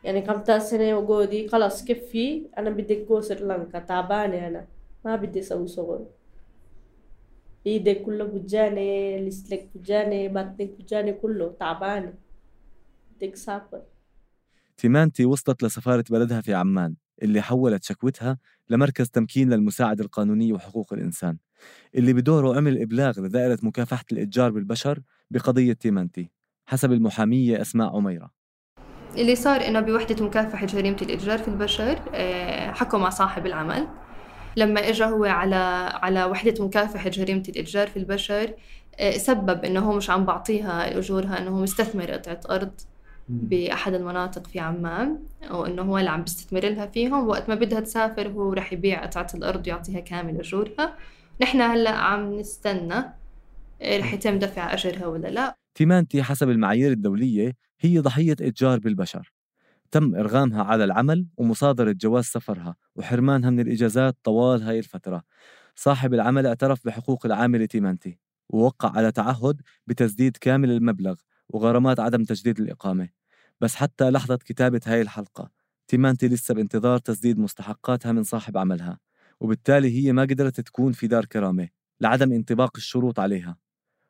يعني 0.03 0.21
كم 0.21 0.59
سنة 0.59 0.97
وجودي 0.97 1.47
خلاص 1.47 1.85
كفي. 1.85 2.49
أنا 2.57 2.69
بدي 2.69 3.03
أجو 3.03 3.21
سريلانكا 3.21 3.79
تعبانة 3.79 4.47
أنا 4.47 4.67
ما 5.05 5.15
بدي 5.15 5.39
أسوي 5.39 5.67
شغل. 5.67 6.05
إيدي 7.67 7.93
كله 7.95 8.23
بجاني 8.23 9.19
لسلك 9.27 9.69
بجاني 9.75 10.27
بطنك 10.27 10.69
بجاني 10.79 11.13
كله 11.13 11.55
تعبانة. 11.59 12.13
أسافر 13.23 13.81
تيمانتي 14.77 15.25
وصلت 15.25 15.63
لسفارة 15.63 16.03
بلدها 16.09 16.41
في 16.41 16.53
عمان 16.53 16.95
اللي 17.23 17.41
حولت 17.41 17.83
شكوتها 17.83 18.37
لمركز 18.69 19.09
تمكين 19.09 19.49
للمساعدة 19.49 20.03
القانونية 20.03 20.53
وحقوق 20.53 20.93
الإنسان 20.93 21.37
اللي 21.95 22.13
بدوره 22.13 22.57
عمل 22.57 22.81
إبلاغ 22.81 23.19
لدائرة 23.19 23.59
مكافحة 23.63 24.05
الإتجار 24.11 24.51
بالبشر 24.51 25.01
بقضية 25.31 25.73
تيمانتي 25.73 26.29
حسب 26.65 26.91
المحامية 26.91 27.61
أسماء 27.61 27.95
عميرة. 27.95 28.31
اللي 29.17 29.35
صار 29.35 29.67
إنه 29.67 29.79
بوحدة 29.79 30.25
مكافحة 30.25 30.65
جريمة 30.65 30.97
الإتجار 31.01 31.37
في 31.37 31.47
البشر 31.47 31.99
آه، 32.13 32.71
حكوا 32.71 32.99
مع 32.99 33.09
صاحب 33.09 33.45
العمل. 33.45 33.87
لما 34.57 34.89
إجا 34.89 35.05
هو 35.05 35.25
على 35.25 35.55
على 35.93 36.25
وحدة 36.25 36.65
مكافحة 36.65 37.09
جريمة 37.09 37.43
الإتجار 37.49 37.87
في 37.87 37.97
البشر 37.97 38.53
آه، 38.95 39.17
سبب 39.17 39.65
إنه 39.65 39.79
هو 39.79 39.93
مش 39.93 40.09
عم 40.09 40.25
بعطيها 40.25 40.97
أجورها 40.97 41.37
إنه 41.37 41.51
هو 41.51 41.61
مستثمر 41.61 42.11
قطعة 42.11 42.39
أرض. 42.55 42.81
بأحد 43.31 43.93
المناطق 43.93 44.47
في 44.47 44.59
عمان 44.59 45.19
وإنه 45.51 45.81
هو 45.81 45.97
اللي 45.97 46.09
عم 46.09 46.21
بيستثمر 46.21 46.69
لها 46.69 46.85
فيهم. 46.85 47.27
وقت 47.27 47.49
ما 47.49 47.55
بدها 47.55 47.79
تسافر 47.79 48.27
هو 48.27 48.53
رح 48.53 48.73
يبيع 48.73 49.05
قطعة 49.05 49.27
الأرض 49.33 49.67
ويعطيها 49.67 49.99
كامل 49.99 50.39
أجورها. 50.39 50.97
نحن 51.41 51.61
هلأ 51.61 51.89
عم 51.89 52.39
نستنى 52.39 52.93
آه، 53.81 53.97
رح 53.97 54.13
يتم 54.13 54.39
دفع 54.39 54.73
أجرها 54.73 55.05
ولا 55.07 55.27
لا. 55.27 55.55
تيمانتي 55.75 56.23
حسب 56.23 56.49
المعايير 56.49 56.91
الدولية 56.91 57.53
هي 57.79 57.99
ضحية 57.99 58.31
إتجار 58.31 58.79
بالبشر. 58.79 59.33
تم 59.91 60.15
إرغامها 60.15 60.63
على 60.63 60.83
العمل 60.83 61.27
ومصادرة 61.37 61.91
جواز 61.91 62.23
سفرها 62.25 62.75
وحرمانها 62.95 63.49
من 63.49 63.59
الإجازات 63.59 64.17
طوال 64.23 64.63
هاي 64.63 64.79
الفترة. 64.79 65.23
صاحب 65.75 66.13
العمل 66.13 66.45
اعترف 66.45 66.85
بحقوق 66.85 67.25
العاملة 67.25 67.65
تيمانتي 67.65 68.19
ووقع 68.49 68.91
على 68.97 69.11
تعهد 69.11 69.61
بتسديد 69.87 70.37
كامل 70.37 70.71
المبلغ 70.71 71.15
وغرامات 71.49 71.99
عدم 71.99 72.23
تجديد 72.23 72.59
الإقامة. 72.59 73.20
بس 73.61 73.75
حتى 73.75 74.09
لحظة 74.09 74.35
كتابة 74.35 74.81
هاي 74.85 75.01
الحلقة 75.01 75.51
تيمانتي 75.87 76.27
لسه 76.27 76.53
بانتظار 76.53 76.97
تسديد 76.97 77.39
مستحقاتها 77.39 78.11
من 78.11 78.23
صاحب 78.23 78.57
عملها 78.57 78.99
وبالتالي 79.39 80.07
هي 80.07 80.13
ما 80.13 80.21
قدرت 80.21 80.61
تكون 80.61 80.91
في 80.91 81.07
دار 81.07 81.25
كرامة 81.25 81.69
لعدم 82.01 82.33
انطباق 82.33 82.71
الشروط 82.77 83.19
عليها. 83.19 83.57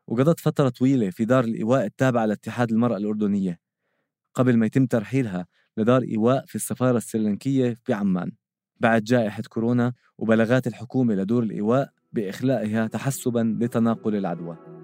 وقضت 0.07 0.39
فترة 0.39 0.69
طويلة 0.69 1.09
في 1.09 1.25
دار 1.25 1.43
الإيواء 1.43 1.85
التابعة 1.85 2.25
لاتحاد 2.25 2.71
المرأة 2.71 2.97
الأردنية 2.97 3.59
قبل 4.35 4.57
ما 4.57 4.65
يتم 4.65 4.85
ترحيلها 4.85 5.47
لدار 5.77 6.01
إيواء 6.01 6.45
في 6.45 6.55
السفارة 6.55 6.97
السريلانكية 6.97 7.73
في 7.73 7.93
عمان 7.93 8.31
بعد 8.79 9.03
جائحة 9.03 9.43
كورونا 9.49 9.93
وبلاغات 10.17 10.67
الحكومة 10.67 11.15
لدور 11.15 11.43
الإيواء 11.43 11.93
بإخلائها 12.11 12.87
تحسبا 12.87 13.57
لتناقل 13.61 14.15
العدوى. 14.15 14.80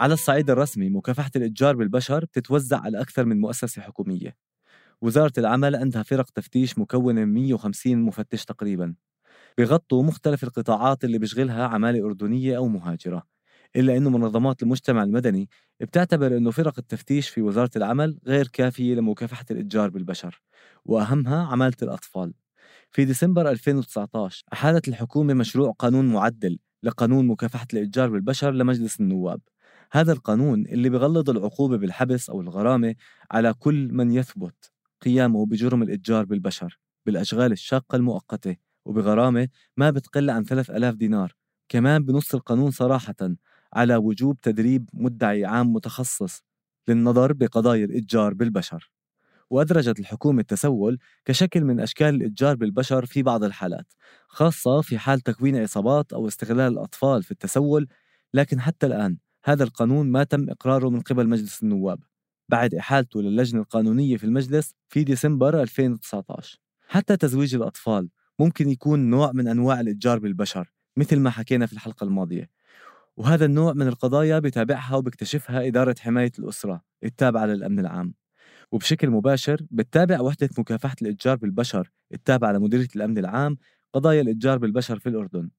على 0.00 0.14
الصعيد 0.14 0.50
الرسمي 0.50 0.88
مكافحة 0.90 1.30
الإتجار 1.36 1.76
بالبشر 1.76 2.24
بتتوزع 2.24 2.80
على 2.80 3.00
أكثر 3.00 3.24
من 3.24 3.40
مؤسسة 3.40 3.82
حكومية. 3.82 4.36
وزارة 5.02 5.32
العمل 5.38 5.76
عندها 5.76 6.02
فرق 6.02 6.30
تفتيش 6.30 6.78
مكونة 6.78 7.24
من 7.24 7.34
150 7.34 8.02
مفتش 8.02 8.44
تقريبا. 8.44 8.94
بيغطوا 9.58 10.02
مختلف 10.02 10.44
القطاعات 10.44 11.04
اللي 11.04 11.18
بيشغلها 11.18 11.66
عمالة 11.66 12.06
أردنية 12.06 12.56
أو 12.56 12.68
مهاجرة 12.68 13.22
إلا 13.76 13.96
أنه 13.96 14.10
منظمات 14.10 14.62
المجتمع 14.62 15.02
المدني 15.02 15.48
بتعتبر 15.80 16.36
أنه 16.36 16.50
فرق 16.50 16.74
التفتيش 16.78 17.28
في 17.28 17.42
وزارة 17.42 17.70
العمل 17.76 18.18
غير 18.26 18.48
كافية 18.48 18.94
لمكافحة 18.94 19.44
الإتجار 19.50 19.90
بالبشر 19.90 20.42
وأهمها 20.84 21.46
عمالة 21.46 21.76
الأطفال. 21.82 22.34
في 22.92 23.04
ديسمبر 23.04 23.50
2019 23.50 24.44
أحالت 24.52 24.88
الحكومة 24.88 25.34
مشروع 25.34 25.72
قانون 25.78 26.06
معدل 26.12 26.58
لقانون 26.82 27.26
مكافحة 27.26 27.66
الإتجار 27.74 28.08
بالبشر 28.10 28.50
لمجلس 28.50 29.00
النواب. 29.00 29.40
هذا 29.92 30.12
القانون 30.12 30.66
اللي 30.66 30.90
بغلظ 30.90 31.30
العقوبة 31.30 31.76
بالحبس 31.76 32.30
أو 32.30 32.40
الغرامة 32.40 32.94
على 33.30 33.52
كل 33.54 33.88
من 33.92 34.10
يثبت 34.10 34.72
قيامه 35.02 35.46
بجرم 35.46 35.82
الإتجار 35.82 36.24
بالبشر 36.24 36.78
بالأشغال 37.06 37.52
الشاقة 37.52 37.96
المؤقتة 37.96 38.56
وبغرامة 38.84 39.48
ما 39.76 39.90
بتقل 39.90 40.30
عن 40.30 40.44
3000 40.44 40.94
دينار. 40.94 41.34
كمان 41.68 42.04
بنص 42.04 42.34
القانون 42.34 42.70
صراحة 42.70 43.14
على 43.72 43.96
وجوب 43.96 44.40
تدريب 44.40 44.88
مدعي 44.94 45.44
عام 45.44 45.72
متخصص 45.72 46.42
للنظر 46.88 47.32
بقضايا 47.32 47.84
الإتجار 47.84 48.34
بالبشر. 48.34 48.90
وأدرجت 49.50 50.00
الحكومة 50.00 50.40
التسول 50.40 50.98
كشكل 51.24 51.64
من 51.64 51.80
أشكال 51.80 52.14
الإتجار 52.14 52.56
بالبشر 52.56 53.06
في 53.06 53.22
بعض 53.22 53.44
الحالات 53.44 53.92
خاصة 54.28 54.80
في 54.80 54.98
حال 54.98 55.20
تكوين 55.20 55.56
عصابات 55.56 56.12
أو 56.12 56.28
استغلال 56.28 56.72
الأطفال 56.72 57.22
في 57.22 57.30
التسول 57.30 57.88
لكن 58.34 58.60
حتى 58.60 58.86
الآن 58.86 59.16
هذا 59.44 59.64
القانون 59.64 60.10
ما 60.10 60.24
تم 60.24 60.50
إقراره 60.50 60.90
من 60.90 61.00
قبل 61.00 61.28
مجلس 61.28 61.62
النواب 61.62 62.00
بعد 62.48 62.74
إحالته 62.74 63.22
للجنة 63.22 63.60
القانونية 63.60 64.16
في 64.16 64.24
المجلس 64.24 64.74
في 64.88 65.04
ديسمبر 65.04 65.62
2019 65.62 66.58
حتى 66.88 67.16
تزويج 67.16 67.54
الأطفال 67.54 68.08
ممكن 68.38 68.68
يكون 68.68 69.10
نوع 69.10 69.32
من 69.32 69.48
أنواع 69.48 69.80
الإتجار 69.80 70.18
بالبشر 70.18 70.72
مثل 70.96 71.18
ما 71.20 71.30
حكينا 71.30 71.66
في 71.66 71.72
الحلقة 71.72 72.04
الماضية. 72.04 72.50
وهذا 73.16 73.44
النوع 73.44 73.72
من 73.72 73.86
القضايا 73.86 74.38
بتابعها 74.38 74.96
وبكتشفها 74.96 75.66
إدارة 75.66 75.94
حماية 76.00 76.32
الأسرة 76.38 76.82
التابعة 77.04 77.46
للأمن 77.46 77.78
العام. 77.78 78.14
وبشكل 78.72 79.10
مباشر 79.10 79.66
بتتابع 79.70 80.20
وحدة 80.20 80.48
مكافحة 80.58 80.96
الإتجار 81.02 81.36
بالبشر 81.36 81.90
التابعة 82.14 82.52
لمديرية 82.52 82.88
الأمن 82.96 83.18
العام 83.18 83.56
قضايا 83.92 84.20
الإتجار 84.20 84.58
بالبشر 84.58 84.98
في 84.98 85.08
الأردن. 85.08 85.50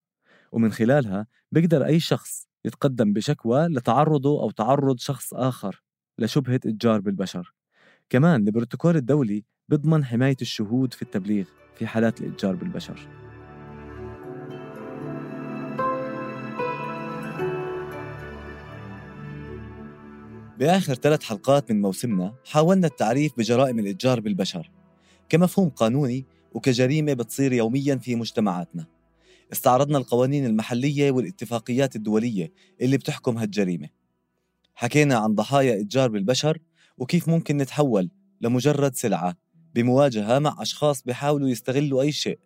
ومن 0.52 0.72
خلالها 0.72 1.28
بيقدر 1.52 1.86
أي 1.86 2.00
شخص 2.00 2.48
يتقدم 2.65 3.13
بشكوى 3.13 3.67
لتعرضه 3.67 4.41
أو 4.41 4.52
تعرض 4.52 5.00
شخص 5.00 5.34
آخر 5.34 5.84
لشبهة 6.19 6.56
إتجار 6.56 7.02
بالبشر. 7.02 7.54
كمان 8.10 8.47
البروتوكول 8.47 8.95
الدولي 8.95 9.43
بيضمن 9.69 10.06
حماية 10.06 10.38
الشهود 10.41 10.93
في 10.93 11.02
التبليغ 11.02 11.45
في 11.76 11.88
حالات 11.88 12.21
الإتجار 12.21 12.56
بالبشر. 12.56 13.08
بآخر 20.60 20.93
ثلاث 20.93 21.24
حلقات 21.24 21.71
من 21.71 21.82
موسمنا 21.82 22.34
حاولنا 22.45 22.88
التعريف 22.88 23.32
بجرائم 23.38 23.80
الإتجار 23.80 24.19
بالبشر. 24.19 24.71
كمفهوم 25.30 25.69
قانوني 25.69 26.26
وكجريمة 26.54 27.13
بتصير 27.13 27.54
يوميا 27.54 27.95
في 27.95 28.15
مجتمعاتنا. 28.15 28.86
استعرضنا 29.52 29.98
القوانين 29.98 30.46
المحلية 30.46 31.12
والاتفاقيات 31.12 31.96
الدولية 31.96 32.52
اللي 32.82 32.98
بتحكم 32.98 33.38
هالجريمة. 33.38 33.90
حكينا 34.76 35.16
عن 35.16 35.36
ضحايا 35.36 35.82
إتجار 35.82 36.10
بالبشر 36.10 36.58
وكيف 36.98 37.30
ممكن 37.30 37.58
نتحول 37.58 38.10
لمجرد 38.42 38.96
سلعة 38.96 39.36
بمواجهة 39.76 40.40
مع 40.40 40.56
أشخاص 40.60 41.04
بيحاولوا 41.04 41.50
يستغلوا 41.50 42.02
أي 42.02 42.12
شيء 42.12 42.40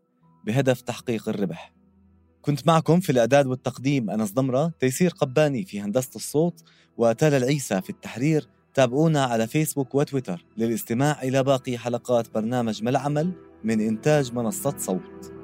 بهدف 0.46 0.82
تحقيق 0.82 1.30
الربح. 1.30 1.74
كنت 2.42 2.68
معكم 2.68 3.00
في 3.00 3.12
الإعداد 3.12 3.48
والتقديم 3.48 4.10
أنس 4.10 4.32
ضمرة 4.32 4.74
تيسير 4.80 5.10
قباني 5.10 5.66
في 5.66 5.82
هندسة 5.82 6.12
الصوت 6.16 6.64
وتالا 6.98 7.38
العيسى 7.38 7.82
في 7.82 7.90
التحرير. 7.90 8.48
تابعونا 8.74 9.24
على 9.24 9.48
فيسبوك 9.48 9.96
وتويتر 9.96 10.46
للاستماع 10.58 11.22
إلى 11.24 11.44
باقي 11.44 11.78
حلقات 11.78 12.34
برنامج 12.34 12.84
ملعمل 12.84 13.32
من 13.64 13.82
إنتاج 13.82 14.34
منصة 14.34 14.78
صوت. 14.78 15.35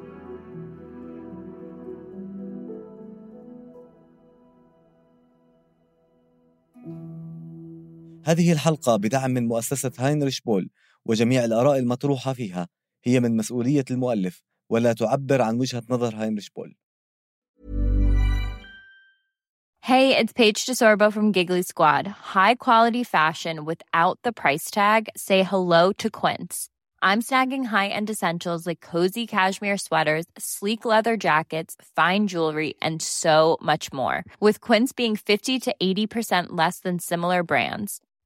هذه 8.24 8.52
الحلقة 8.52 8.96
بدعم 8.96 9.32
من 9.32 9.48
مؤسسة 9.48 9.92
هاينريش 10.00 10.42
بول 10.42 10.70
وجميع 11.06 11.46
الآراء 11.46 11.80
المطروحة 11.80 12.34
فيها 12.34 12.68
هي 13.04 13.20
من 13.20 13.38
مسؤولية 13.38 13.86
المؤلف 13.92 14.44
ولا 14.70 14.94
تعبر 14.94 15.42
عن 15.42 15.60
وجهة 15.60 15.84
نظر 15.90 16.16
هاينريش 16.16 16.50
بول 16.50 16.76
Hey, 19.84 20.16
it's 20.16 20.32
Paige 20.32 20.68
DeSorbo 20.68 21.12
from 21.12 21.32
Giggly 21.32 21.64
Squad. 21.64 22.06
High 22.36 22.54
quality 22.54 23.04
fashion 23.04 23.66
without 23.66 24.20
the 24.24 24.32
price 24.32 24.70
tag. 24.70 25.10
Say 25.18 25.42
hello 25.42 25.92
to 25.94 26.08
Quince. 26.20 26.70
I'm 27.02 27.24
snagging 27.24 27.66
high-end 27.66 28.12
essentials 28.12 28.68
like 28.68 28.80
cozy 28.80 29.26
cashmere 29.26 29.80
sweaters, 29.80 30.28
sleek 30.38 30.86
leather 30.86 31.18
jackets, 31.18 31.76
fine 31.96 32.28
jewelry, 32.28 32.76
and 32.80 33.02
so 33.02 33.58
much 33.60 33.92
more. 33.92 34.24
With 34.40 34.62
Quince 34.62 34.92
being 34.92 35.16
50 35.16 35.58
to 35.62 35.76
80% 35.82 36.50
less 36.50 36.78
than 36.78 37.00
similar 37.00 37.42
brands 37.42 38.02